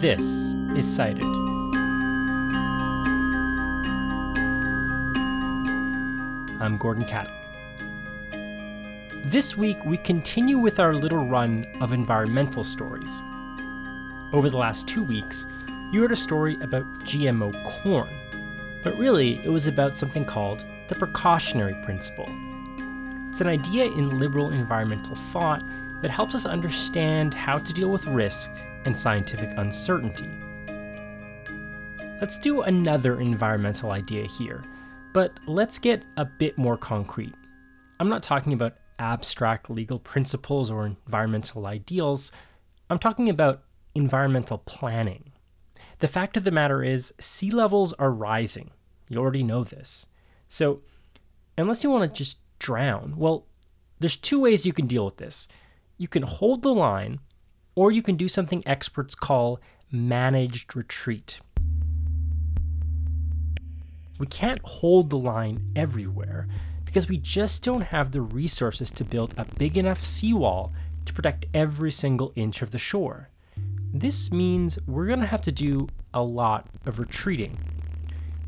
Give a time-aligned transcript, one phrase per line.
[0.00, 1.24] This is Cited.
[6.60, 7.32] I'm Gordon Katic.
[9.24, 13.22] This week, we continue with our little run of environmental stories.
[14.34, 15.46] Over the last two weeks,
[15.90, 18.10] you heard a story about GMO corn,
[18.82, 22.28] but really it was about something called the precautionary principle.
[23.30, 25.64] It's an idea in liberal environmental thought
[26.02, 28.50] that helps us understand how to deal with risk
[28.86, 30.28] and scientific uncertainty.
[32.20, 34.64] Let's do another environmental idea here,
[35.12, 37.34] but let's get a bit more concrete.
[38.00, 42.32] I'm not talking about abstract legal principles or environmental ideals,
[42.88, 45.32] I'm talking about environmental planning.
[45.98, 48.70] The fact of the matter is, sea levels are rising.
[49.08, 50.06] You already know this.
[50.46, 50.82] So,
[51.58, 53.46] unless you want to just drown, well,
[53.98, 55.48] there's two ways you can deal with this.
[55.98, 57.20] You can hold the line,
[57.76, 59.60] or you can do something experts call
[59.92, 61.40] managed retreat.
[64.18, 66.48] We can't hold the line everywhere
[66.84, 70.72] because we just don't have the resources to build a big enough seawall
[71.04, 73.28] to protect every single inch of the shore.
[73.92, 77.58] This means we're going to have to do a lot of retreating.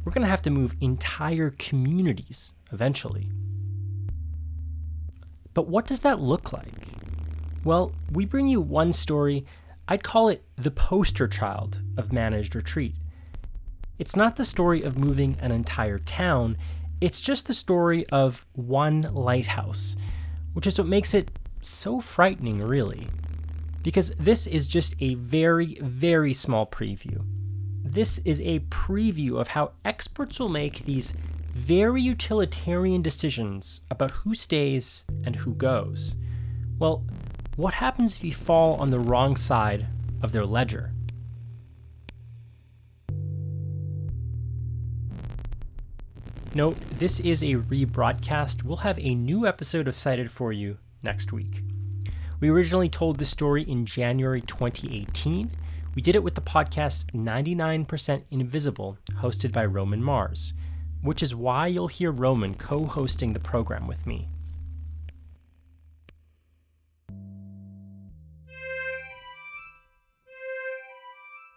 [0.05, 3.31] We're going to have to move entire communities eventually.
[5.53, 7.08] But what does that look like?
[7.69, 9.45] Well, we bring you one story.
[9.89, 12.95] I'd call it the poster child of managed retreat.
[13.99, 16.57] It's not the story of moving an entire town,
[17.03, 19.99] it's just the story of one lighthouse,
[20.55, 21.31] which is what makes it
[21.61, 23.07] so frightening, really.
[23.83, 27.23] Because this is just a very, very small preview.
[27.85, 31.13] This is a preview of how experts will make these
[31.53, 36.17] very utilitarian decisions about who stays and who goes.
[36.79, 37.05] Well,
[37.59, 39.85] what happens if you fall on the wrong side
[40.23, 40.93] of their ledger?
[46.55, 48.63] Note, this is a rebroadcast.
[48.63, 51.65] We'll have a new episode of Cited for you next week.
[52.39, 55.51] We originally told this story in January 2018.
[55.97, 60.53] We did it with the podcast 99% Invisible, hosted by Roman Mars,
[61.03, 64.29] which is why you'll hear Roman co hosting the program with me.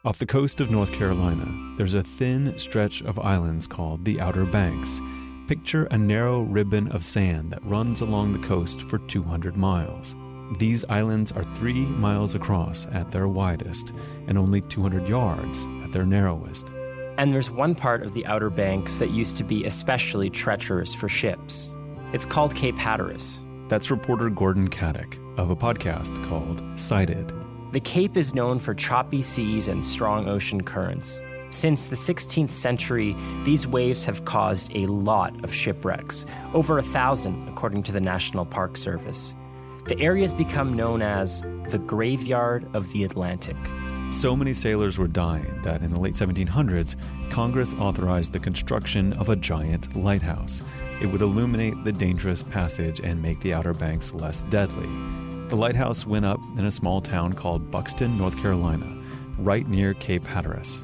[0.03, 1.47] Off the coast of North Carolina,
[1.77, 4.99] there's a thin stretch of islands called the Outer Banks.
[5.45, 10.15] Picture a narrow ribbon of sand that runs along the coast for 200 miles.
[10.57, 13.93] These islands are three miles across at their widest
[14.25, 16.69] and only 200 yards at their narrowest.
[17.19, 21.09] And there's one part of the Outer Banks that used to be especially treacherous for
[21.09, 21.75] ships.
[22.11, 23.43] It's called Cape Hatteras.
[23.67, 27.31] That's reporter Gordon Katic of a podcast called Cited.
[27.71, 31.21] The Cape is known for choppy seas and strong ocean currents.
[31.51, 33.15] Since the 16th century,
[33.45, 38.45] these waves have caused a lot of shipwrecks, over a thousand, according to the National
[38.45, 39.33] Park Service.
[39.85, 43.55] The area has become known as the graveyard of the Atlantic.
[44.11, 46.97] So many sailors were dying that in the late 1700s,
[47.29, 50.61] Congress authorized the construction of a giant lighthouse.
[51.01, 54.89] It would illuminate the dangerous passage and make the Outer Banks less deadly.
[55.51, 58.97] The lighthouse went up in a small town called Buxton, North Carolina,
[59.37, 60.81] right near Cape Hatteras.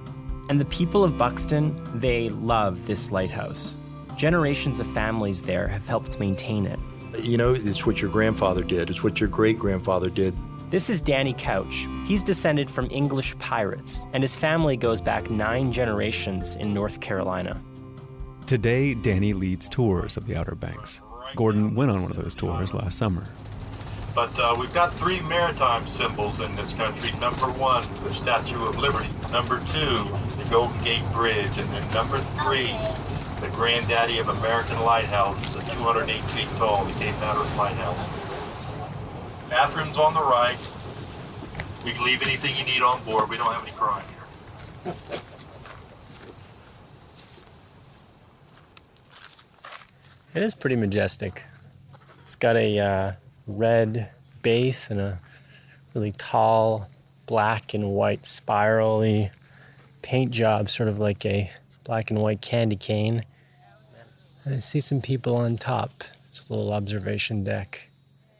[0.50, 3.78] And the people of Buxton, they love this lighthouse.
[4.18, 6.78] Generations of families there have helped maintain it.
[7.18, 10.36] You know, it's what your grandfather did, it's what your great grandfather did.
[10.70, 11.88] This is Danny Couch.
[12.06, 17.64] He's descended from English pirates, and his family goes back nine generations in North Carolina.
[18.48, 21.00] Today, Danny leads tours of the Outer Banks.
[21.38, 23.30] Gordon went on one of those tours last summer.
[24.18, 27.12] But uh, we've got three maritime symbols in this country.
[27.20, 29.12] Number one, the Statue of Liberty.
[29.32, 30.06] Number two,
[30.40, 31.60] the Golden Gate Bridge.
[31.60, 32.76] And then number three,
[33.42, 38.08] the granddaddy of American Lighthouse, the 208 feet tall, the Cape Hatteras Lighthouse.
[39.52, 40.58] Bathrooms on the right.
[41.86, 43.30] We can leave anything you need on board.
[43.30, 44.04] We don't have any crime
[44.84, 44.96] here.
[50.34, 51.44] It is pretty majestic.
[52.22, 53.12] It's got a uh,
[53.48, 54.10] red
[54.42, 55.20] base and a
[55.94, 56.88] really tall
[57.26, 59.32] black and white spirally
[60.02, 61.50] paint job, sort of like a
[61.84, 63.24] black and white candy cane.
[64.46, 65.90] And I see some people on top.
[66.00, 67.90] It's a little observation deck.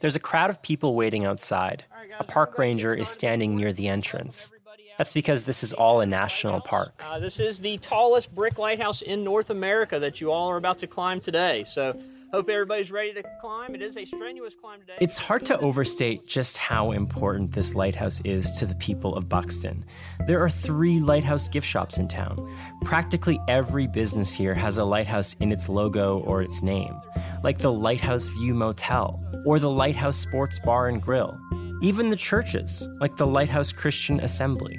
[0.00, 1.84] There's a crowd of people waiting outside.
[2.20, 4.52] A park ranger is standing near the entrance.
[4.96, 7.04] That's because this is all a national park.
[7.06, 10.80] Uh, this is the tallest brick lighthouse in North America that you all are about
[10.80, 11.64] to climb today.
[11.64, 11.96] So
[12.30, 13.74] Hope everybody's ready to climb.
[13.74, 14.96] It is a strenuous climb today.
[15.00, 19.82] It's hard to overstate just how important this lighthouse is to the people of Buxton.
[20.26, 22.54] There are three lighthouse gift shops in town.
[22.84, 27.00] Practically every business here has a lighthouse in its logo or its name,
[27.42, 31.40] like the Lighthouse View Motel or the Lighthouse Sports Bar and Grill.
[31.80, 34.78] Even the churches, like the Lighthouse Christian Assembly.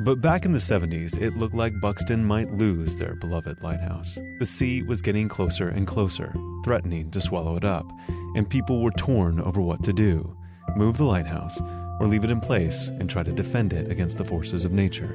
[0.00, 4.16] But back in the 70s, it looked like Buxton might lose their beloved lighthouse.
[4.38, 6.32] The sea was getting closer and closer,
[6.64, 7.90] threatening to swallow it up,
[8.36, 10.36] and people were torn over what to do
[10.76, 11.60] move the lighthouse
[11.98, 15.08] or leave it in place and try to defend it against the forces of nature.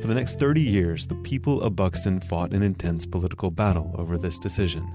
[0.00, 4.16] For the next 30 years, the people of Buxton fought an intense political battle over
[4.16, 4.86] this decision.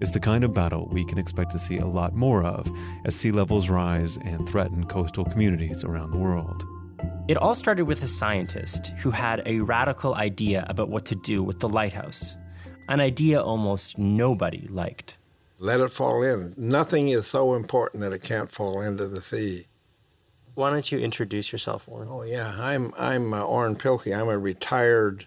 [0.00, 2.70] It's the kind of battle we can expect to see a lot more of
[3.04, 6.64] as sea levels rise and threaten coastal communities around the world.
[7.28, 11.42] It all started with a scientist who had a radical idea about what to do
[11.42, 12.36] with the lighthouse,
[12.88, 15.16] an idea almost nobody liked.
[15.58, 16.54] Let it fall in.
[16.56, 19.66] Nothing is so important that it can't fall into the sea.
[20.54, 22.08] Why don't you introduce yourself, Orrin?
[22.10, 24.16] Oh yeah, I'm I'm uh, Orrin Pilkey.
[24.18, 25.26] I'm a retired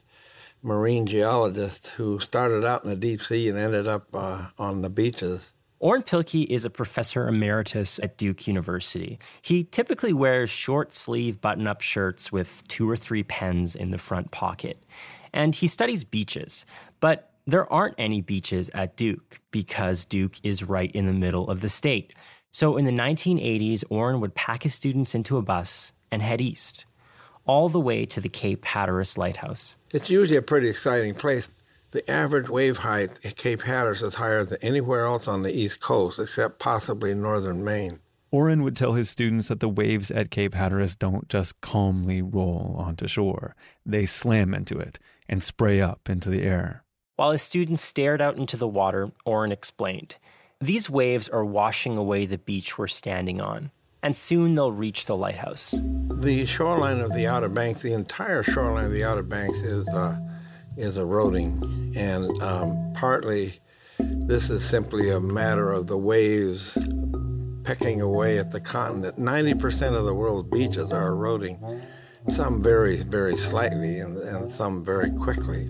[0.61, 4.89] marine geologist who started out in the deep sea and ended up uh, on the
[4.89, 5.51] beaches.
[5.83, 9.19] Orrin Pilkey is a professor emeritus at Duke University.
[9.41, 13.97] He typically wears short sleeve button up shirts with two or three pens in the
[13.97, 14.81] front pocket.
[15.33, 16.65] And he studies beaches.
[17.01, 21.59] But there aren't any beaches at Duke because Duke is right in the middle of
[21.59, 22.13] the state.
[22.51, 26.86] So in the 1980s, Orrin would pack his students into a bus and head east,
[27.45, 29.75] all the way to the Cape Hatteras Lighthouse.
[29.91, 31.50] It's usually a pretty exciting place.
[31.93, 35.79] The average wave height at Cape Hatteras is higher than anywhere else on the East
[35.79, 37.99] Coast, except possibly northern Maine.
[38.31, 42.77] Orrin would tell his students that the waves at Cape Hatteras don't just calmly roll
[42.79, 43.55] onto shore.
[43.85, 44.97] They slam into it
[45.29, 46.83] and spray up into the air.
[47.15, 50.17] While his students stared out into the water, Orrin explained,
[50.59, 53.69] These waves are washing away the beach we're standing on,
[54.01, 55.75] and soon they'll reach the lighthouse.
[56.09, 60.17] The shoreline of the Outer Banks, the entire shoreline of the Outer Banks is uh,
[60.77, 63.59] is eroding, and um, partly
[63.99, 66.77] this is simply a matter of the waves
[67.63, 69.19] pecking away at the continent.
[69.19, 71.81] 90% of the world's beaches are eroding,
[72.33, 75.69] some very, very slightly, and, and some very quickly.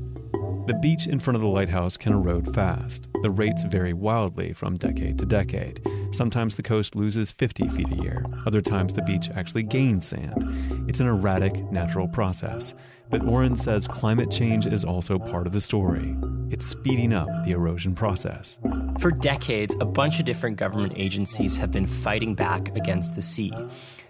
[0.66, 3.08] The beach in front of the lighthouse can erode fast.
[3.22, 5.82] The rates vary wildly from decade to decade.
[6.12, 8.26] Sometimes the coast loses 50 feet a year.
[8.46, 10.42] Other times the beach actually gains sand.
[10.88, 12.76] It's an erratic, natural process.
[13.14, 16.16] But Orrin says climate change is also part of the story.
[16.50, 18.58] It's speeding up the erosion process.
[18.98, 23.54] For decades, a bunch of different government agencies have been fighting back against the sea.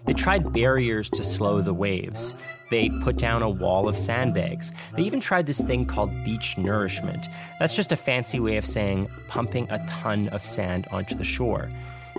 [0.06, 2.34] They tried barriers to slow the waves.
[2.70, 4.72] They put down a wall of sandbags.
[4.96, 7.28] They even tried this thing called beach nourishment.
[7.60, 11.70] That's just a fancy way of saying pumping a ton of sand onto the shore.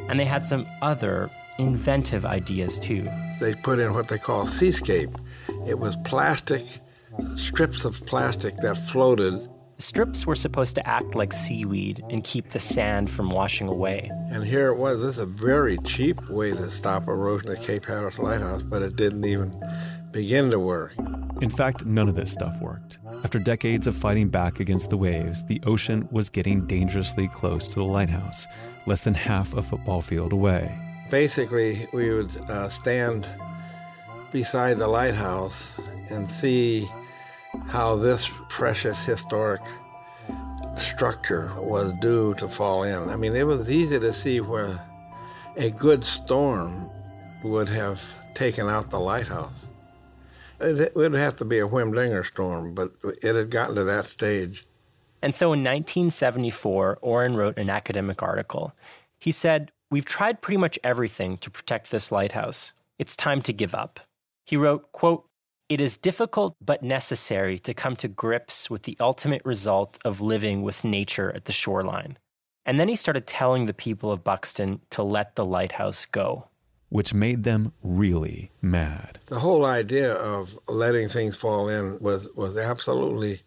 [0.07, 3.09] And they had some other inventive ideas too.
[3.39, 5.17] They put in what they call seascape.
[5.67, 6.63] It was plastic,
[7.37, 9.49] strips of plastic that floated.
[9.77, 14.09] The strips were supposed to act like seaweed and keep the sand from washing away.
[14.29, 15.01] And here it was.
[15.01, 18.95] This is a very cheap way to stop erosion at Cape Hatteras Lighthouse, but it
[18.95, 19.53] didn't even
[20.11, 20.93] begin to work.
[21.41, 22.99] In fact, none of this stuff worked.
[23.25, 27.75] After decades of fighting back against the waves, the ocean was getting dangerously close to
[27.75, 28.47] the lighthouse,
[28.85, 30.73] less than half a football field away.
[31.11, 33.27] Basically, we would uh, stand
[34.35, 36.85] beside the lighthouse and see
[37.67, 39.61] how this precious historic
[40.77, 43.09] structure was due to fall in.
[43.09, 44.77] I mean, it was easy to see where
[45.55, 46.89] a good storm
[47.45, 48.01] would have
[48.33, 49.67] taken out the lighthouse.
[50.59, 52.91] It would have to be a Whimdinger storm, but
[53.23, 54.65] it had gotten to that stage.
[55.21, 58.73] And so in 1974, Orrin wrote an academic article.
[59.17, 62.73] He said, We've tried pretty much everything to protect this lighthouse.
[62.99, 64.01] It's time to give up.
[64.45, 65.25] He wrote, quote,
[65.67, 70.61] It is difficult but necessary to come to grips with the ultimate result of living
[70.61, 72.17] with nature at the shoreline.
[72.65, 76.47] And then he started telling the people of Buxton to let the lighthouse go
[76.89, 79.19] which made them really mad.
[79.25, 83.41] The whole idea of letting things fall in was, was absolutely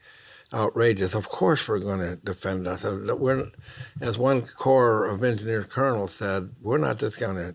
[0.52, 1.14] outrageous.
[1.14, 2.84] Of course, we're going to defend us.
[2.84, 3.46] We're,
[4.00, 7.54] as one Corps of Engineer colonel said, we're not just going to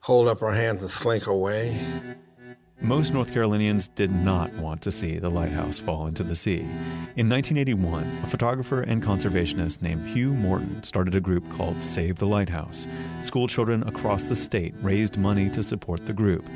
[0.00, 1.78] hold up our hands and slink away.
[2.82, 6.60] Most North Carolinians did not want to see the lighthouse fall into the sea.
[7.14, 12.26] In 1981, a photographer and conservationist named Hugh Morton started a group called Save the
[12.26, 12.86] Lighthouse.
[13.20, 16.48] School children across the state raised money to support the group,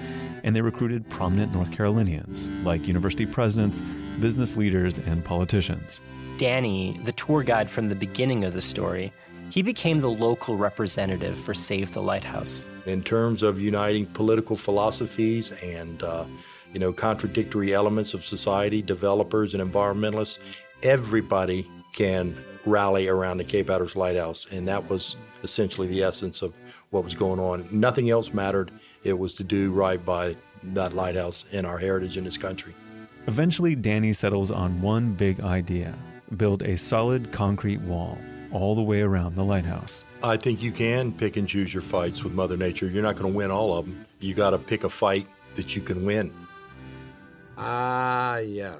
[0.45, 3.83] and they recruited prominent North Carolinians, like university presidents,
[4.19, 6.01] business leaders, and politicians.
[6.39, 9.13] Danny, the tour guide from the beginning of the story,
[9.51, 12.65] He became the local representative for Save the Lighthouse.
[12.87, 16.25] In terms of uniting political philosophies and uh,
[16.73, 20.39] you know contradictory elements of society, developers and environmentalists,
[20.83, 22.37] everybody can
[22.67, 26.53] rally around the Cape Hatteras Lighthouse, and that was essentially the essence of
[26.91, 27.67] what was going on.
[27.71, 28.71] Nothing else mattered.
[29.03, 30.37] It was to do right by
[30.73, 32.75] that lighthouse and our heritage in this country.
[33.27, 35.95] Eventually, Danny settles on one big idea
[36.37, 38.19] build a solid concrete wall
[38.55, 40.05] all the way around the lighthouse.
[40.23, 42.87] I think you can pick and choose your fights with Mother Nature.
[42.87, 44.07] You're not going to win all of them.
[44.21, 46.33] You got to pick a fight that you can win.
[47.59, 48.79] Ah, yes.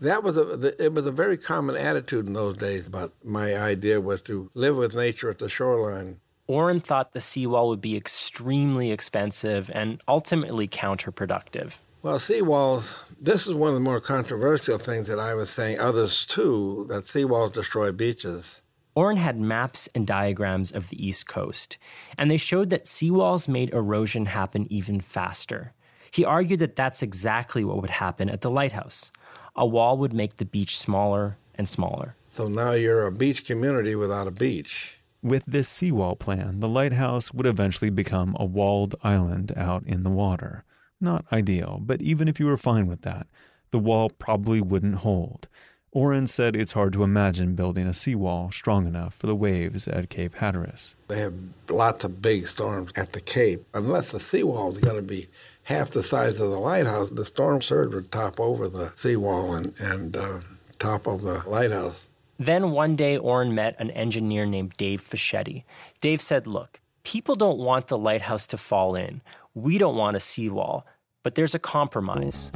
[0.00, 2.88] That was a it was a very common attitude in those days.
[2.88, 6.20] But my idea was to live with nature at the shoreline.
[6.48, 11.78] Orrin thought the seawall would be extremely expensive and ultimately counterproductive.
[12.02, 16.24] Well, seawalls, this is one of the more controversial things that I was saying, others
[16.24, 18.60] too, that seawalls destroy beaches.
[18.96, 21.78] Orrin had maps and diagrams of the East Coast,
[22.18, 25.74] and they showed that seawalls made erosion happen even faster.
[26.10, 29.12] He argued that that's exactly what would happen at the lighthouse.
[29.54, 32.16] A wall would make the beach smaller and smaller.
[32.30, 34.98] So now you're a beach community without a beach.
[35.22, 40.10] With this seawall plan, the lighthouse would eventually become a walled island out in the
[40.10, 40.64] water.
[41.02, 43.26] Not ideal, but even if you were fine with that,
[43.72, 45.48] the wall probably wouldn't hold.
[45.90, 50.08] Orrin said it's hard to imagine building a seawall strong enough for the waves at
[50.08, 50.94] Cape Hatteras.
[51.08, 51.34] They have
[51.68, 53.66] lots of big storms at the Cape.
[53.74, 55.28] Unless the seawall is going to be
[55.64, 59.74] half the size of the lighthouse, the storm surge would top over the seawall and,
[59.78, 60.40] and uh,
[60.78, 62.06] top of the lighthouse.
[62.38, 65.64] Then one day, Orrin met an engineer named Dave Fischetti.
[66.00, 69.20] Dave said, Look, people don't want the lighthouse to fall in.
[69.54, 70.86] We don't want a seawall,
[71.22, 72.50] but there's a compromise.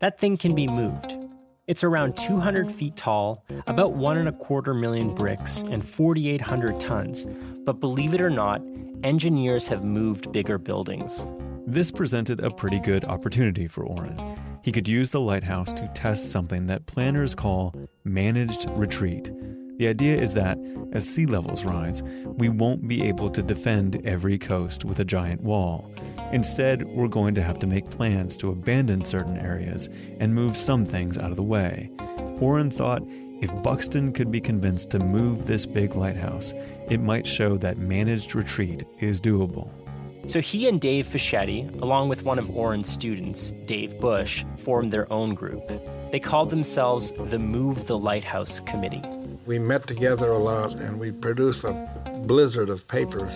[0.00, 1.16] That thing can be moved.
[1.66, 7.26] It's around 200 feet tall, about one and a quarter million bricks, and 4,800 tons.
[7.64, 8.60] But believe it or not,
[9.02, 11.26] engineers have moved bigger buildings.
[11.66, 14.36] This presented a pretty good opportunity for Orrin.
[14.62, 17.74] He could use the lighthouse to test something that planners call
[18.04, 19.32] managed retreat.
[19.78, 20.58] The idea is that
[20.92, 25.42] as sea levels rise, we won't be able to defend every coast with a giant
[25.42, 25.92] wall.
[26.32, 30.84] Instead, we're going to have to make plans to abandon certain areas and move some
[30.84, 31.90] things out of the way.
[32.40, 33.02] Orrin thought
[33.40, 36.54] if Buxton could be convinced to move this big lighthouse,
[36.88, 39.70] it might show that managed retreat is doable.
[40.26, 45.10] So he and Dave Fischetti, along with one of Orrin's students, Dave Bush, formed their
[45.12, 45.70] own group.
[46.10, 49.02] They called themselves the Move the Lighthouse Committee.
[49.44, 51.72] We met together a lot and we produced a
[52.26, 53.32] blizzard of papers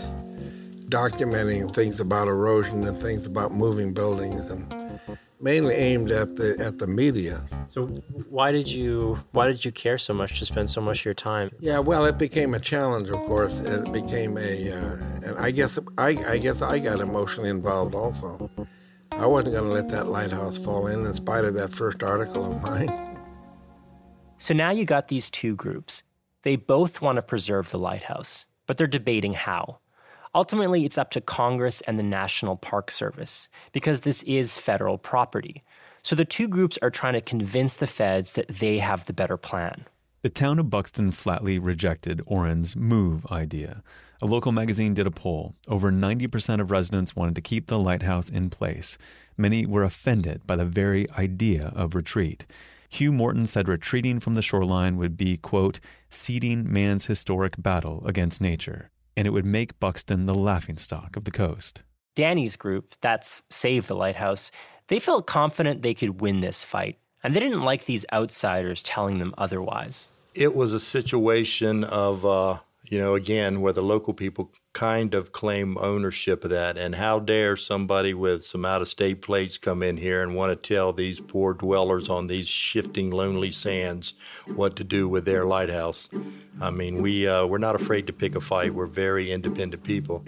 [0.91, 4.91] documenting things about erosion and things about moving buildings and
[5.41, 7.47] mainly aimed at the at the media.
[7.69, 7.87] So
[8.29, 11.15] why did you why did you care so much to spend so much of your
[11.15, 11.51] time?
[11.61, 13.55] Yeah, well, it became a challenge, of course.
[13.61, 18.51] It became a, uh, and I guess I, I guess I got emotionally involved also.
[19.13, 22.53] I wasn't going to let that lighthouse fall in, in spite of that first article
[22.53, 23.19] of mine.
[24.39, 26.03] So now you got these two groups.
[26.43, 29.81] They both want to preserve the lighthouse, but they're debating how.
[30.35, 35.65] Ultimately, it's up to Congress and the National Park Service because this is federal property.
[36.03, 39.37] So the two groups are trying to convince the feds that they have the better
[39.37, 39.87] plan.
[40.23, 43.83] The town of Buxton flatly rejected Orrin's move idea.
[44.23, 45.55] A local magazine did a poll.
[45.67, 48.99] Over 90% of residents wanted to keep the lighthouse in place.
[49.37, 52.47] Many were offended by the very idea of retreat.
[52.89, 58.41] Hugh Morton said retreating from the shoreline would be, quote, ceding man's historic battle against
[58.41, 61.83] nature, and it would make Buxton the laughingstock of the coast.
[62.15, 64.51] Danny's group, that's Save the Lighthouse,
[64.89, 69.19] they felt confident they could win this fight, and they didn't like these outsiders telling
[69.19, 70.09] them otherwise.
[70.35, 75.33] It was a situation of, uh, you know, again, where the local people kind of
[75.33, 76.77] claim ownership of that.
[76.77, 80.51] And how dare somebody with some out of state plates come in here and want
[80.51, 84.15] to tell these poor dwellers on these shifting, lonely sands
[84.47, 86.09] what to do with their lighthouse?
[86.61, 88.75] I mean, we, uh, we're not afraid to pick a fight.
[88.75, 90.25] We're very independent people.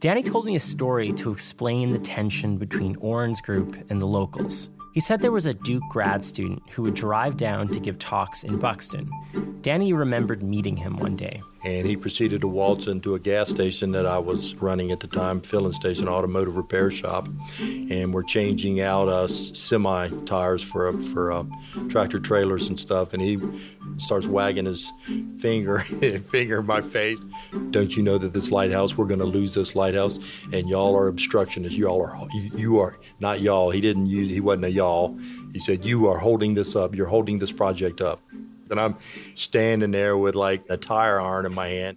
[0.00, 4.68] Danny told me a story to explain the tension between Orrin's group and the locals.
[4.92, 8.44] He said there was a Duke grad student who would drive down to give talks
[8.44, 9.10] in Buxton.
[9.60, 11.40] Danny remembered meeting him one day.
[11.64, 15.06] And he proceeded to waltz into a gas station that I was running at the
[15.06, 17.28] time, filling station, automotive repair shop.
[17.58, 21.44] And we're changing out uh, semi tires for, for uh,
[21.88, 23.14] tractor trailers and stuff.
[23.14, 23.38] And he
[23.96, 24.92] starts wagging his
[25.38, 25.78] finger,
[26.30, 27.18] finger in my face.
[27.70, 30.18] Don't you know that this lighthouse, we're going to lose this lighthouse,
[30.52, 31.78] and y'all are obstructionists.
[31.78, 33.70] Y'all are, you, you are not y'all.
[33.70, 35.18] He didn't use, he wasn't a y'all.
[35.52, 36.94] He said, you are holding this up.
[36.94, 38.20] You're holding this project up.
[38.70, 38.96] And I'm
[39.34, 41.96] standing there with like a tire iron in my hand.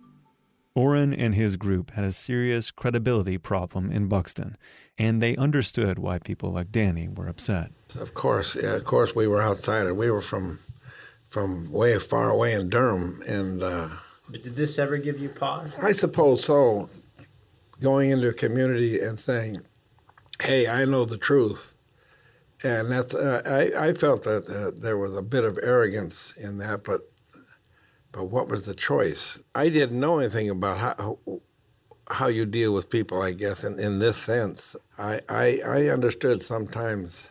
[0.75, 4.57] Orrin and his group had a serious credibility problem in Buxton,
[4.95, 7.71] and they understood why people like Danny were upset.
[7.95, 9.91] Of course, yeah, of course, we were outside.
[9.91, 10.59] We were from
[11.29, 13.89] from way far away in Durham, and uh,
[14.29, 15.79] But did this ever give you pause?
[15.79, 16.89] I suppose so.
[17.79, 19.61] Going into a community and saying,
[20.41, 21.73] "Hey, I know the truth,"
[22.63, 26.57] and that's uh, I, I felt that uh, there was a bit of arrogance in
[26.57, 27.11] that, but
[28.11, 29.39] but what was the choice?
[29.53, 31.19] I didn't know anything about how
[32.09, 33.21] how you deal with people.
[33.21, 37.27] I guess in, in this sense, I, I I understood sometimes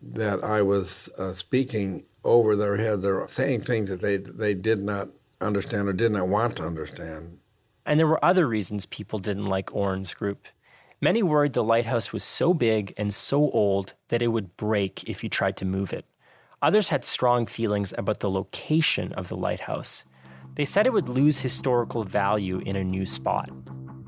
[0.00, 3.02] that I was uh, speaking over their head.
[3.02, 5.08] They're saying things that they they did not
[5.40, 7.38] understand or did not want to understand.
[7.84, 10.46] And there were other reasons people didn't like Orrin's group.
[11.00, 15.22] Many worried the lighthouse was so big and so old that it would break if
[15.22, 16.04] you tried to move it.
[16.60, 20.04] Others had strong feelings about the location of the lighthouse.
[20.56, 23.48] They said it would lose historical value in a new spot.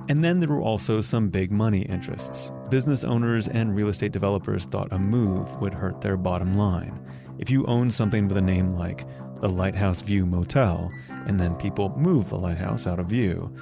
[0.09, 2.50] And then there were also some big money interests.
[2.70, 7.00] Business owners and real estate developers thought a move would hurt their bottom line.
[7.38, 9.06] If you own something with a name like
[9.40, 13.54] the Lighthouse View Motel, and then people move the lighthouse out of view,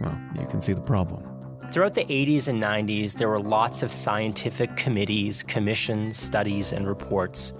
[0.00, 1.31] well, you can see the problem.
[1.72, 7.54] Throughout the 80s and 90s, there were lots of scientific committees, commissions, studies, and reports.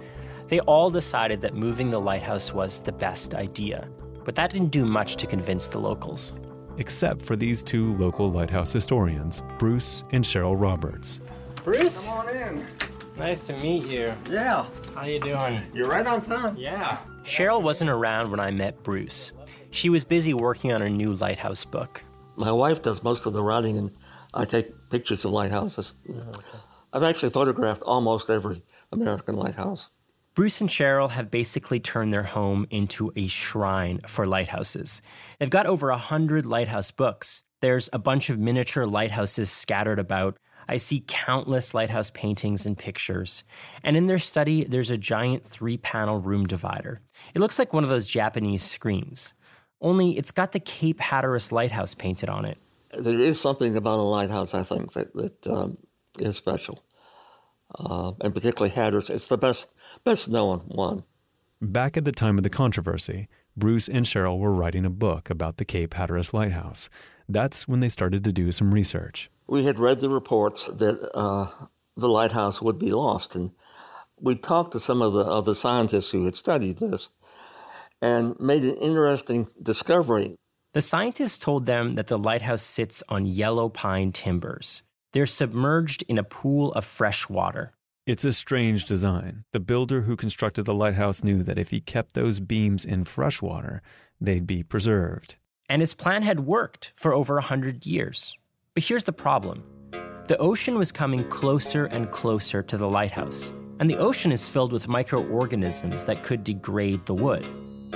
[0.47, 3.89] They all decided that moving the lighthouse was the best idea,
[4.23, 6.35] but that didn't do much to convince the locals.
[6.77, 11.19] Except for these two local lighthouse historians, Bruce and Cheryl Roberts.
[11.63, 12.67] Bruce, Come on in.
[13.17, 14.13] nice to meet you.
[14.29, 15.59] Yeah, How you doing?
[15.73, 16.55] you're right on time.
[16.55, 16.99] Yeah.
[17.23, 19.31] Cheryl wasn't around when I met Bruce.
[19.71, 22.03] She was busy working on a new lighthouse book.
[22.35, 23.91] My wife does most of the writing, and
[24.33, 25.93] I take pictures of lighthouses.
[26.91, 29.89] I've actually photographed almost every American lighthouse.
[30.35, 35.03] Bruce and Cheryl have basically turned their home into a shrine for lighthouses.
[35.37, 37.43] They've got over a hundred lighthouse books.
[37.61, 40.37] There's a bunch of miniature lighthouses scattered about.
[40.67, 43.43] I see countless lighthouse paintings and pictures.
[43.83, 47.01] And in their study, there's a giant three panel room divider.
[47.35, 49.35] It looks like one of those Japanese screens,
[49.83, 52.57] only it's got the Cape Hatteras Lighthouse painted on it.
[52.97, 55.77] There is something about a lighthouse, I think, that, that um,
[56.19, 56.83] is special.
[57.77, 59.09] Uh, and particularly Hatteras.
[59.09, 59.67] It's the best,
[60.03, 61.03] best known one.
[61.61, 65.57] Back at the time of the controversy, Bruce and Cheryl were writing a book about
[65.57, 66.89] the Cape Hatteras Lighthouse.
[67.27, 69.29] That's when they started to do some research.
[69.47, 71.47] We had read the reports that uh,
[71.95, 73.51] the lighthouse would be lost, and
[74.19, 77.09] we talked to some of the other scientists who had studied this
[78.03, 80.35] and made an interesting discovery.
[80.73, 84.83] The scientists told them that the lighthouse sits on yellow pine timbers.
[85.13, 87.71] They're submerged in a pool of fresh water.
[88.05, 89.45] It's a strange design.
[89.53, 93.41] The builder who constructed the lighthouse knew that if he kept those beams in fresh
[93.41, 93.81] water,
[94.19, 95.37] they'd be preserved.
[95.69, 98.35] And his plan had worked for over a hundred years.
[98.73, 99.63] But here's the problem
[100.27, 104.73] the ocean was coming closer and closer to the lighthouse, and the ocean is filled
[104.73, 107.47] with microorganisms that could degrade the wood.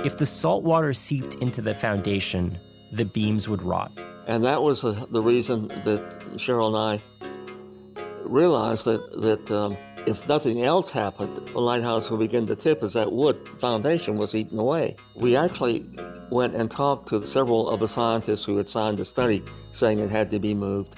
[0.04, 2.56] If the salt water seeped into the foundation,
[2.92, 3.90] the beams would rot.
[4.28, 10.28] And that was the, the reason that Cheryl and I realized that, that um, if
[10.28, 14.58] nothing else happened, the lighthouse would begin to tip as that wood foundation was eaten
[14.58, 14.94] away.
[15.16, 15.84] We actually
[16.30, 20.10] went and talked to several of the scientists who had signed the study saying it
[20.10, 20.94] had to be moved.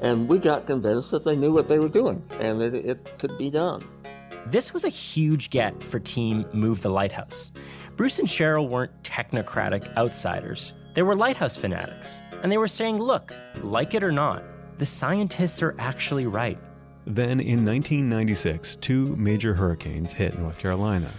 [0.00, 3.36] And we got convinced that they knew what they were doing and that it could
[3.36, 3.84] be done.
[4.46, 7.52] This was a huge get for Team Move the Lighthouse.
[8.02, 12.20] Bruce and Cheryl weren't technocratic outsiders, they were lighthouse fanatics.
[12.42, 14.42] And they were saying, look, like it or not,
[14.78, 16.58] the scientists are actually right.
[17.06, 21.12] Then in 1996, two major hurricanes hit North Carolina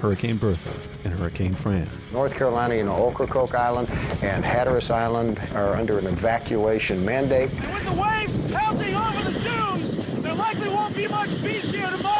[0.00, 0.72] Hurricane Bertha
[1.02, 1.90] and Hurricane Fran.
[2.12, 3.90] North Carolina, you know, Ocracoke Island
[4.22, 7.50] and Hatteras Island are under an evacuation mandate.
[7.50, 11.90] And with the waves pelting over the dunes, there likely won't be much beach here
[11.90, 12.17] tomorrow.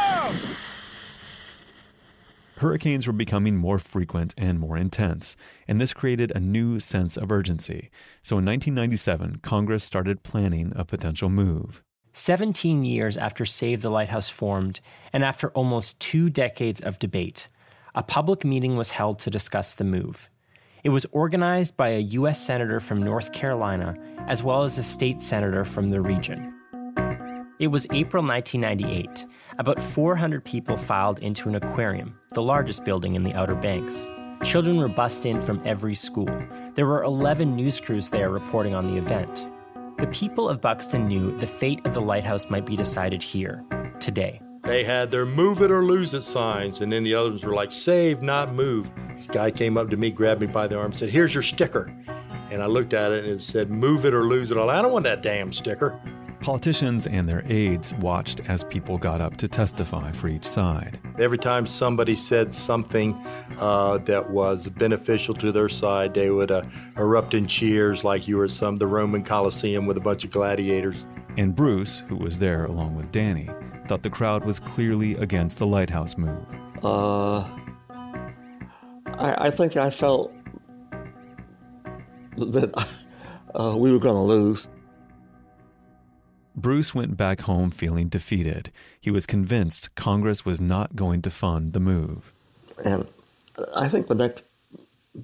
[2.58, 5.36] Hurricanes were becoming more frequent and more intense,
[5.68, 7.88] and this created a new sense of urgency.
[8.22, 11.84] So in 1997, Congress started planning a potential move.
[12.14, 14.80] 17 years after Save the Lighthouse formed,
[15.12, 17.46] and after almost two decades of debate,
[17.94, 20.28] a public meeting was held to discuss the move.
[20.82, 22.44] It was organized by a U.S.
[22.44, 23.94] Senator from North Carolina,
[24.26, 26.54] as well as a state senator from the region.
[27.60, 29.26] It was April 1998.
[29.60, 34.08] About 400 people filed into an aquarium, the largest building in the Outer Banks.
[34.44, 36.30] Children were bussed in from every school.
[36.74, 39.48] There were 11 news crews there reporting on the event.
[39.98, 43.64] The people of Buxton knew the fate of the lighthouse might be decided here,
[43.98, 44.40] today.
[44.62, 47.72] They had their move it or lose it signs, and then the others were like,
[47.72, 48.88] save, not move.
[49.16, 51.92] This guy came up to me, grabbed me by the arm, said, Here's your sticker.
[52.52, 54.70] And I looked at it and it said, move it or lose it all.
[54.70, 56.00] I don't want that damn sticker.
[56.40, 60.98] Politicians and their aides watched as people got up to testify for each side.
[61.18, 63.14] Every time somebody said something
[63.58, 66.62] uh, that was beneficial to their side, they would uh,
[66.96, 70.30] erupt in cheers like you were at some the Roman Colosseum with a bunch of
[70.30, 71.06] gladiators.
[71.36, 73.50] And Bruce, who was there along with Danny,
[73.88, 76.46] thought the crowd was clearly against the lighthouse move.
[76.82, 77.40] Uh,
[79.06, 80.32] I, I think I felt
[82.36, 82.86] that
[83.58, 84.68] uh, we were going to lose.
[86.60, 88.72] Bruce went back home feeling defeated.
[89.00, 92.32] He was convinced Congress was not going to fund the move.
[92.84, 93.06] And
[93.74, 94.44] I think the next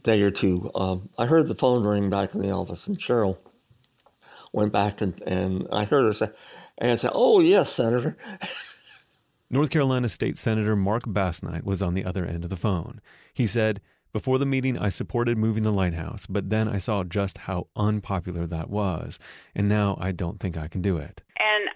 [0.02, 3.38] day or two, um, I heard the phone ring back in the office, and Cheryl
[4.52, 6.28] went back and, and I heard her say,
[6.78, 8.16] and say, "Oh yes, Senator."
[9.50, 13.00] North Carolina State Senator Mark Basnight was on the other end of the phone.
[13.32, 13.80] He said,
[14.14, 18.46] before the meeting, I supported moving the lighthouse, but then I saw just how unpopular
[18.46, 19.18] that was,
[19.56, 21.24] and now I don't think I can do it.
[21.36, 21.68] And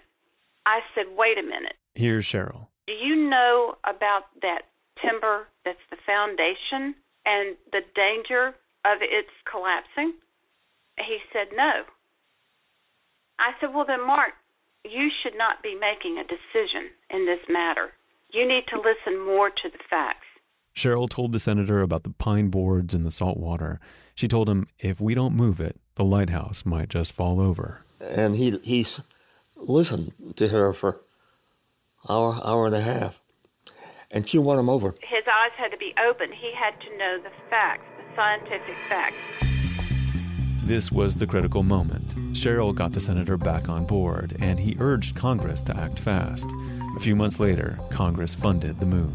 [0.65, 1.75] I said, wait a minute.
[1.95, 2.67] Here's Cheryl.
[2.87, 4.71] Do you know about that
[5.03, 8.55] timber that's the foundation and the danger
[8.87, 10.13] of its collapsing?
[10.95, 11.83] He said, no.
[13.37, 14.31] I said, well, then, Mark,
[14.85, 17.91] you should not be making a decision in this matter.
[18.31, 20.28] You need to listen more to the facts.
[20.75, 23.79] Cheryl told the senator about the pine boards and the salt water.
[24.15, 27.83] She told him if we don't move it, the lighthouse might just fall over.
[27.99, 29.01] And he he's
[29.55, 31.01] listened to her for
[32.07, 33.19] hour hour and a half,
[34.09, 34.95] and she won him over.
[35.01, 36.31] His eyes had to be open.
[36.31, 39.15] He had to know the facts, the scientific facts.
[40.63, 42.15] This was the critical moment.
[42.33, 46.47] Cheryl got the senator back on board, and he urged Congress to act fast.
[46.95, 49.11] A few months later, Congress funded the move.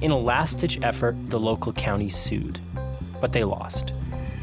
[0.00, 2.60] In a last ditch effort, the local county sued,
[3.20, 3.92] but they lost.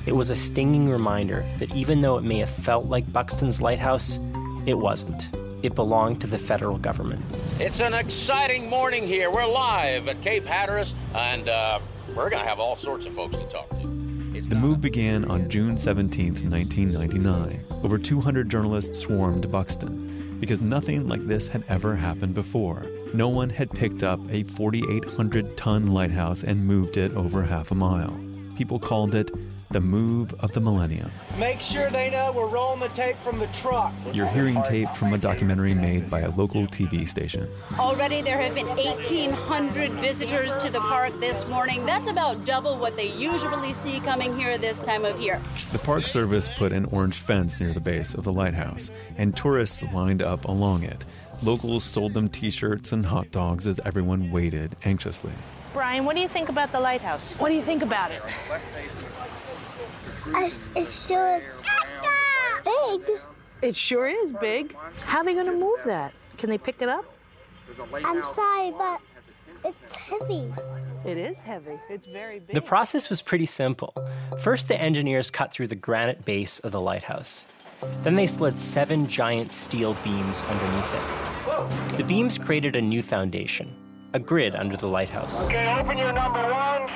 [0.05, 4.19] It was a stinging reminder that even though it may have felt like Buxton's lighthouse,
[4.65, 5.29] it wasn't.
[5.61, 7.23] It belonged to the federal government.
[7.59, 9.29] It's an exciting morning here.
[9.29, 11.79] We're live at Cape Hatteras, and uh,
[12.15, 14.41] we're going to have all sorts of folks to talk to.
[14.49, 17.63] The move began on June 17, 1999.
[17.83, 22.87] Over 200 journalists swarmed Buxton because nothing like this had ever happened before.
[23.13, 27.75] No one had picked up a 4,800 ton lighthouse and moved it over half a
[27.75, 28.19] mile.
[28.57, 29.31] People called it
[29.73, 31.11] the move of the millennium.
[31.39, 33.93] Make sure they know we're rolling the tape from the truck.
[34.13, 37.47] You're hearing tape from a documentary made by a local TV station.
[37.79, 41.85] Already there have been 1,800 visitors to the park this morning.
[41.85, 45.39] That's about double what they usually see coming here this time of year.
[45.71, 49.83] The Park Service put an orange fence near the base of the lighthouse, and tourists
[49.93, 51.05] lined up along it.
[51.43, 55.33] Locals sold them t shirts and hot dogs as everyone waited anxiously.
[55.73, 57.31] Brian, what do you think about the lighthouse?
[57.39, 58.21] What do you think about it?
[60.33, 61.43] It sure is
[62.63, 63.01] big.
[63.61, 64.75] It sure is big.
[65.01, 66.13] How are they going to move that?
[66.37, 67.05] Can they pick it up?
[67.93, 68.99] I'm sorry, but
[69.63, 70.51] it's heavy.
[71.05, 71.79] It is heavy.
[71.89, 72.55] It's very big.
[72.55, 73.93] The process was pretty simple.
[74.39, 77.47] First, the engineers cut through the granite base of the lighthouse.
[78.03, 81.97] Then they slid seven giant steel beams underneath it.
[81.97, 83.75] The beams created a new foundation,
[84.13, 85.45] a grid under the lighthouse.
[85.45, 86.91] Okay, open your number ones.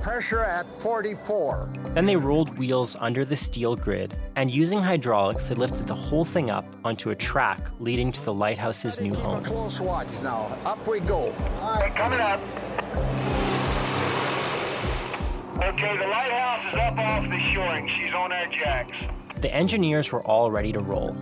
[0.00, 1.68] Pressure at 44.
[1.94, 6.24] Then they rolled wheels under the steel grid, and using hydraulics, they lifted the whole
[6.24, 9.38] thing up onto a track leading to the lighthouse's new Keep home.
[9.40, 10.56] a close watch now.
[10.64, 11.30] Up we go.
[11.60, 12.40] Hey, coming up.
[15.62, 17.86] Okay, the lighthouse is up off the shoring.
[17.88, 18.96] She's on our jacks.
[19.42, 21.14] The engineers were all ready to roll.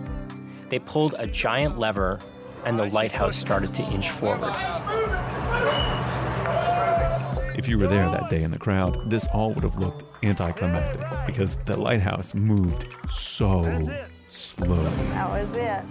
[0.69, 2.19] They pulled a giant lever,
[2.63, 4.53] and the lighthouse started to inch forward.
[7.69, 11.05] If you were there that day in the crowd, this all would have looked anticlimactic
[11.27, 13.61] because the lighthouse moved so
[14.27, 14.85] slowly.
[15.11, 15.83] That was it.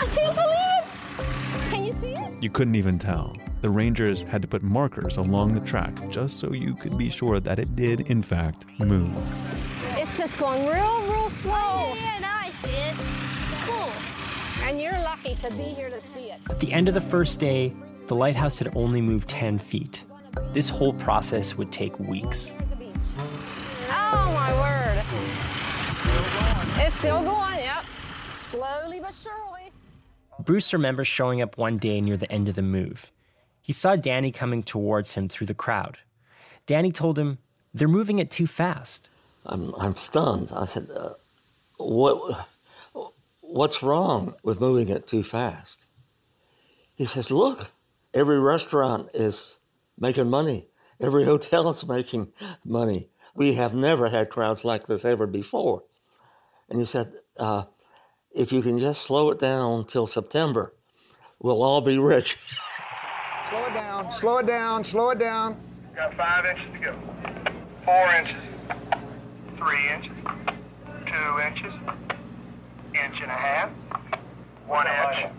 [0.00, 0.88] I can't believe
[1.20, 1.70] it!
[1.70, 2.42] Can you see it?
[2.42, 3.36] You couldn't even tell.
[3.60, 7.38] The rangers had to put markers along the track just so you could be sure
[7.38, 9.08] that it did, in fact, move.
[9.90, 11.52] It's just going real, real slow.
[11.94, 12.96] Yeah, now I see it.
[13.66, 13.92] Cool.
[14.68, 16.40] And you're lucky to be here to see it.
[16.50, 17.72] At the end of the first day,
[18.08, 20.06] the lighthouse had only moved 10 feet.
[20.52, 22.52] This whole process would take weeks.
[23.88, 25.04] Oh my word.
[26.84, 27.84] It's still going, yep.
[28.28, 29.70] Slowly but surely.
[30.40, 33.10] Bruce remembers showing up one day near the end of the move.
[33.60, 35.98] He saw Danny coming towards him through the crowd.
[36.66, 37.38] Danny told him,
[37.74, 39.08] They're moving it too fast.
[39.46, 40.50] I'm I'm stunned.
[40.54, 41.14] I said, uh,
[41.78, 42.46] "What?
[43.40, 45.86] What's wrong with moving it too fast?"
[46.94, 47.70] He says, "Look,
[48.12, 49.56] every restaurant is
[49.98, 50.68] making money.
[51.00, 52.32] Every hotel is making
[52.64, 53.08] money.
[53.34, 55.84] We have never had crowds like this ever before.
[56.68, 57.64] And he said, uh,
[58.32, 60.74] If you can just slow it down till September,
[61.38, 62.36] we'll all be rich.
[63.50, 65.56] Slow it down, slow it down, slow it down.
[65.96, 66.94] Got five inches to go.
[67.84, 68.36] Four inches.
[69.56, 70.12] Three inches.
[71.04, 71.74] Two inches.
[72.94, 73.70] Inch and a half.
[74.68, 75.32] One inch.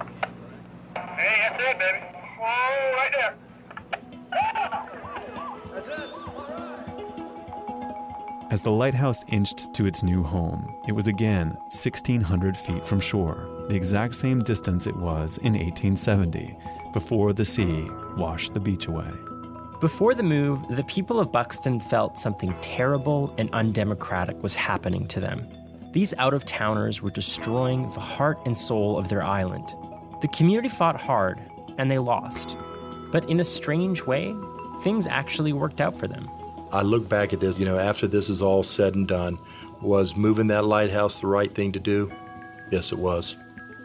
[0.97, 1.99] Hey, that's it, baby.
[2.37, 3.35] Whoa, right there.
[8.51, 13.47] As the lighthouse inched to its new home, it was again 1,600 feet from shore,
[13.69, 16.57] the exact same distance it was in 1870,
[16.91, 19.09] before the sea washed the beach away.
[19.79, 25.21] Before the move, the people of Buxton felt something terrible and undemocratic was happening to
[25.21, 25.47] them.
[25.93, 29.73] These out of towners were destroying the heart and soul of their island.
[30.21, 31.39] The community fought hard,
[31.77, 32.57] and they lost.
[33.11, 34.35] But in a strange way,
[34.81, 36.29] things actually worked out for them.
[36.71, 39.37] I look back at this, you know, after this is all said and done,
[39.81, 42.11] was moving that lighthouse the right thing to do?
[42.71, 43.35] Yes, it was.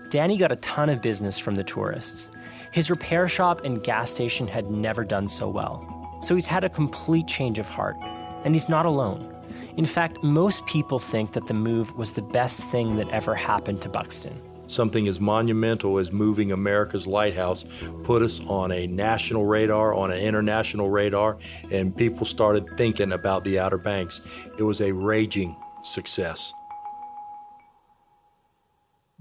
[0.08, 2.30] Danny got a ton of business from the tourists.
[2.70, 6.18] His repair shop and gas station had never done so well.
[6.22, 7.96] So he's had a complete change of heart,
[8.44, 9.32] and he's not alone.
[9.76, 13.82] In fact, most people think that the move was the best thing that ever happened
[13.82, 14.40] to Buxton.
[14.68, 17.64] Something as monumental as moving America's lighthouse
[18.04, 21.38] put us on a national radar, on an international radar,
[21.70, 24.20] and people started thinking about the Outer Banks.
[24.58, 26.52] It was a raging success.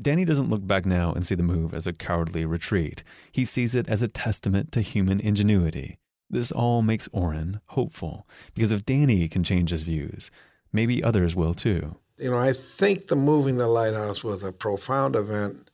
[0.01, 3.03] Danny doesn't look back now and see the move as a cowardly retreat.
[3.31, 5.97] He sees it as a testament to human ingenuity.
[6.29, 10.31] This all makes Orrin hopeful, because if Danny can change his views,
[10.73, 11.95] maybe others will too.
[12.17, 15.69] You know, I think the moving the lighthouse was a profound event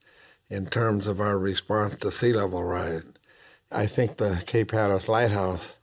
[0.50, 3.04] in terms of our response to sea level rise.
[3.72, 5.74] I think the Cape Hatteras Lighthouse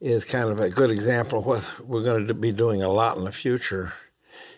[0.00, 3.16] is kind of a good example of what we're going to be doing a lot
[3.16, 3.92] in the future.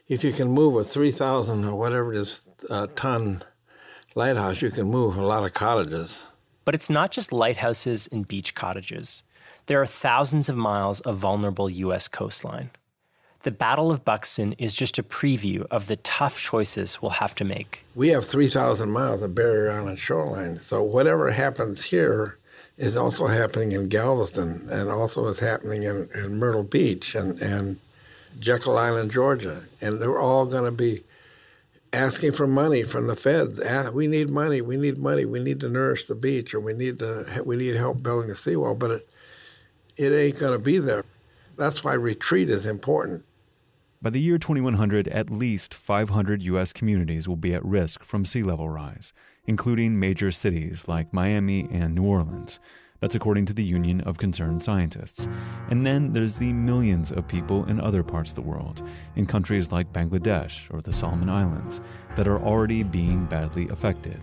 [0.09, 3.45] If you can move a 3,000 or whatever it is uh, ton
[4.15, 6.27] lighthouse, you can move a lot of cottages.
[6.65, 9.25] But it's not just lighthouses and beach cottages.
[9.67, 12.09] There are thousands of miles of vulnerable U.S.
[12.09, 12.71] coastline.
[13.43, 17.45] The Battle of Buxton is just a preview of the tough choices we'll have to
[17.45, 17.85] make.
[17.97, 22.39] We have 3,000 miles of barrier island shoreline, so whatever happens here
[22.79, 27.81] is also happening in Galveston and also is happening in, in Myrtle Beach and, and
[28.39, 29.63] Jekyll Island, Georgia.
[29.81, 31.03] And they're all going to be
[31.93, 33.59] asking for money from the feds.
[33.93, 34.61] We need money.
[34.61, 35.25] We need money.
[35.25, 38.37] We need to nourish the beach, or we need to we need help building a
[38.37, 38.75] seawall.
[38.77, 39.09] But it
[39.97, 41.05] it ain't going to be there.
[41.57, 43.25] That's why retreat is important.
[44.03, 46.73] By the year 2100, at least 500 U.S.
[46.73, 49.13] communities will be at risk from sea level rise,
[49.47, 52.59] including major cities like Miami and New Orleans.
[52.99, 55.29] That's according to the Union of Concerned Scientists.
[55.71, 58.83] And then there's the millions of people in other parts of the world,
[59.15, 61.81] in countries like Bangladesh or the Solomon Islands,
[62.17, 64.19] that are already being badly affected.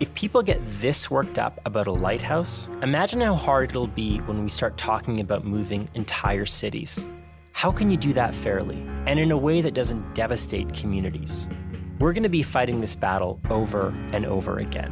[0.00, 4.42] If people get this worked up about a lighthouse, imagine how hard it'll be when
[4.42, 7.04] we start talking about moving entire cities.
[7.52, 11.48] How can you do that fairly and in a way that doesn't devastate communities?
[11.98, 14.90] We're going to be fighting this battle over and over again.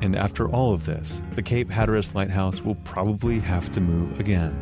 [0.00, 4.54] And after all of this, the Cape Hatteras Lighthouse will probably have to move again.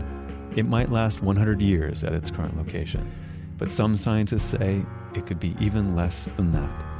[0.56, 3.10] It might last 100 years at its current location,
[3.58, 6.93] but some scientists say it could be even less than that.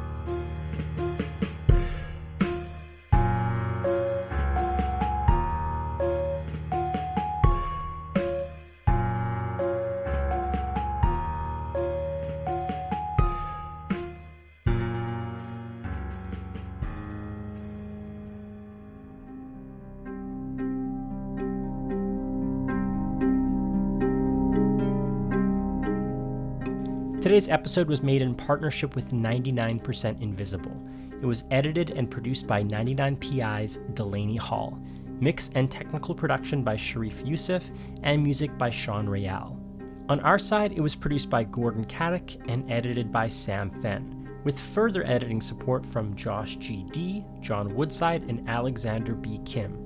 [27.44, 30.83] Today's episode was made in partnership with 99% Invisible.
[31.20, 34.78] It was edited and produced by 99PI's Delaney Hall.
[35.20, 37.70] Mix and technical production by Sharif Youssef,
[38.02, 39.61] and music by Sean Real.
[40.09, 44.59] On our side, it was produced by Gordon Katic and edited by Sam Fenn, with
[44.59, 49.38] further editing support from Josh G.D., John Woodside, and Alexander B.
[49.44, 49.78] Kim.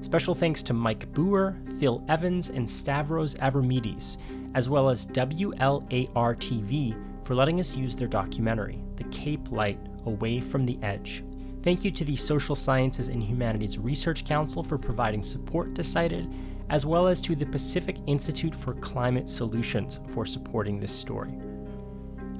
[0.00, 4.16] Special thanks to Mike Boer, Phil Evans, and Stavros Avramidis,
[4.54, 10.40] as well as WLAR TV for letting us use their documentary, The Cape Light Away
[10.40, 11.24] from the Edge.
[11.62, 16.30] Thank you to the Social Sciences and Humanities Research Council for providing support to Cited,
[16.68, 21.32] as well as to the Pacific Institute for Climate Solutions for supporting this story.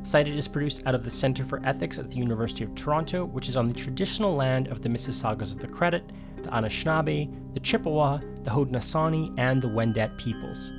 [0.03, 3.49] Cited is produced out of the Center for Ethics at the University of Toronto, which
[3.49, 6.05] is on the traditional land of the Mississaugas of the Credit,
[6.37, 10.71] the Anishinaabe, the Chippewa, the Haudenosaunee, and the Wendat peoples.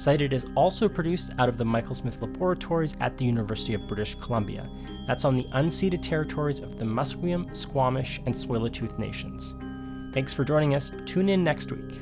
[0.00, 4.14] Cited is also produced out of the Michael Smith Laboratories at the University of British
[4.14, 4.66] Columbia.
[5.06, 9.56] That's on the unceded territories of the Musqueam, Squamish, and Tsleil-Waututh nations.
[10.14, 10.90] Thanks for joining us.
[11.04, 12.00] Tune in next week.